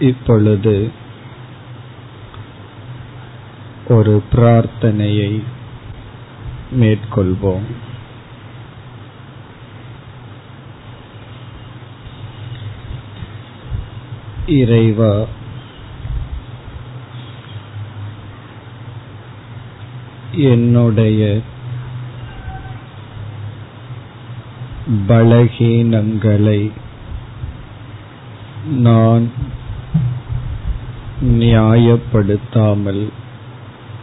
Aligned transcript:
இப்பொழுது 0.00 0.92
ஒரு 3.88 4.22
பிரார்த்தனையை 4.32 5.42
மேற்கொள்வோம். 6.80 7.66
இறைவா 14.46 15.24
என்னுடைய 20.32 21.40
பலகீனங்களை 25.08 26.70
நான் 28.64 29.30
நியாயப்படுத்தாமல் 31.22 33.08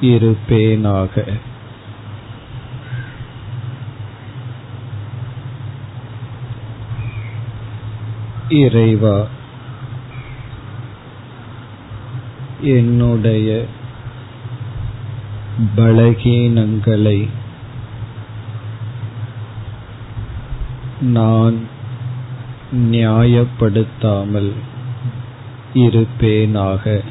இருப்பேனாக. 0.01 1.39
இறைவா 8.49 9.27
என்னுடைய 12.61 13.65
பலகீனங்களை 15.75 17.29
நான் 21.01 21.59
நியாயப்படுத்தாமல் 22.71 24.53
இருப்பேனாக. 25.75 27.01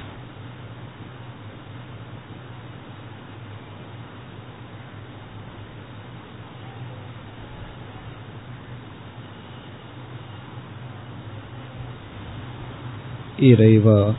இறைவா 13.38 14.12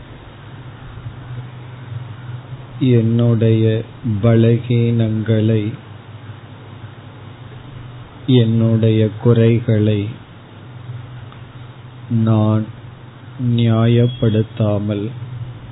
என்னுடைய 2.80 3.82
பலகீனங்களை 4.24 5.74
என்னுடைய 8.26 9.10
குறைகளை 9.22 10.10
நான் 12.10 12.75
நியாயப்படுத்தாமல் 13.40 15.12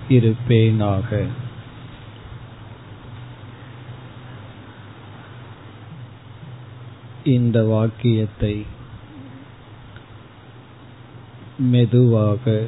இருப்பேனாக. 0.09 1.25
இந்த 7.23 7.63
வாக்கியத்தை 7.63 8.65
மெதுவாக 11.57 12.65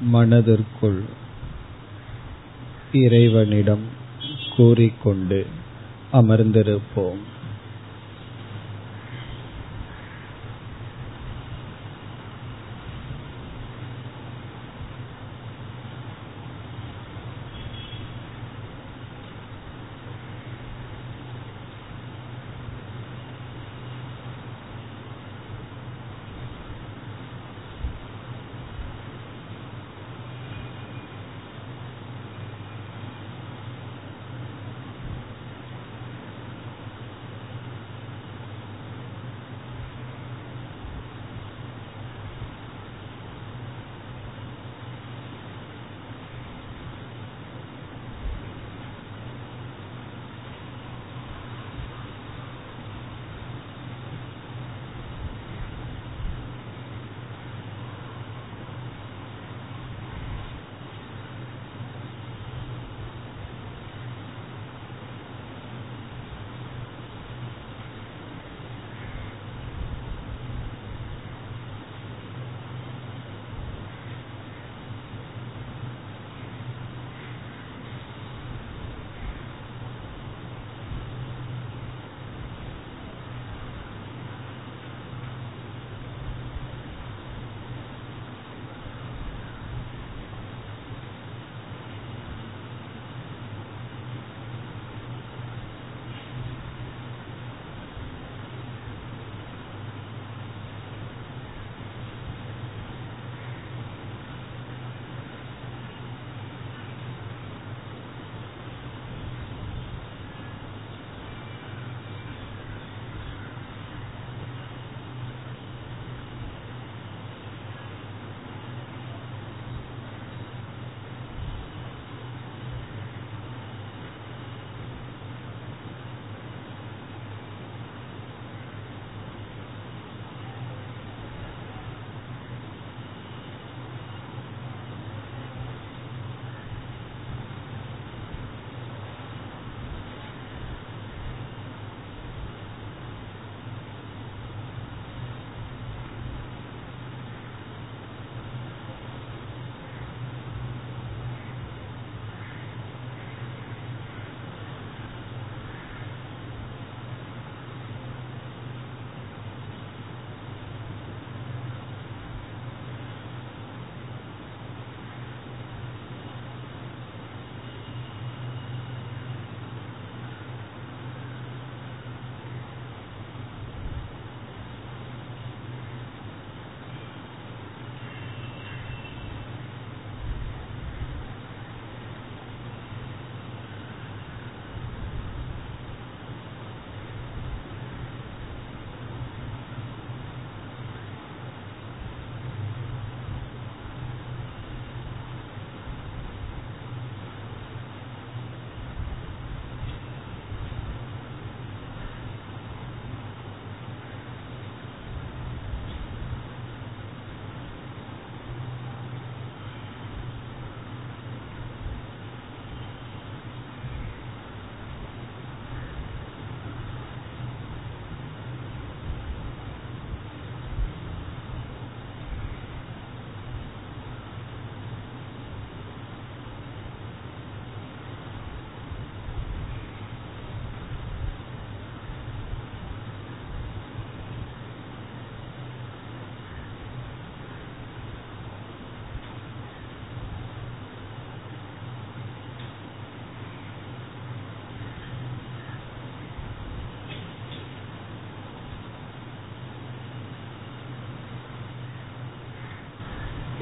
மனதிற்குள் 0.00 1.02
இறைவனிடம் 2.92 3.84
கூறிக்கொண்டு 4.56 5.46
அமர்ந்திருப்போம். 6.12 7.22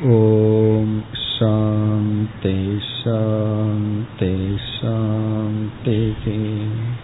ॐ 0.05 1.02
शां 1.14 2.26
तेषां 2.43 4.05
तेषां 4.20 5.69
तेः 5.85 7.00